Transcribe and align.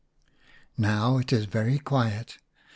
Now 0.79 1.19
it 1.19 1.31
is 1.31 1.45
very 1.45 1.77
quiet. 1.77 2.39